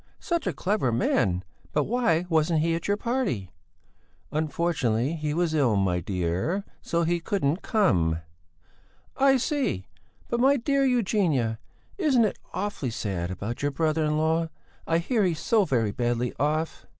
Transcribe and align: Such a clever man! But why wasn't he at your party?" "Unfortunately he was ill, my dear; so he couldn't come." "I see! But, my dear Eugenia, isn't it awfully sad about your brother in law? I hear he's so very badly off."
Such 0.19 0.47
a 0.47 0.51
clever 0.51 0.91
man! 0.91 1.43
But 1.73 1.83
why 1.83 2.25
wasn't 2.27 2.61
he 2.61 2.73
at 2.73 2.87
your 2.87 2.97
party?" 2.97 3.51
"Unfortunately 4.31 5.13
he 5.13 5.31
was 5.31 5.53
ill, 5.53 5.75
my 5.75 5.99
dear; 5.99 6.65
so 6.81 7.03
he 7.03 7.19
couldn't 7.19 7.61
come." 7.61 8.17
"I 9.15 9.37
see! 9.37 9.85
But, 10.27 10.39
my 10.39 10.57
dear 10.57 10.83
Eugenia, 10.83 11.59
isn't 11.99 12.25
it 12.25 12.39
awfully 12.51 12.89
sad 12.89 13.29
about 13.29 13.61
your 13.61 13.69
brother 13.69 14.03
in 14.03 14.17
law? 14.17 14.49
I 14.87 14.97
hear 14.97 15.23
he's 15.23 15.37
so 15.39 15.65
very 15.65 15.91
badly 15.91 16.33
off." 16.39 16.87